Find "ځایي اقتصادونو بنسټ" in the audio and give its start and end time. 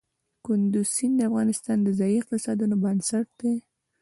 1.99-3.27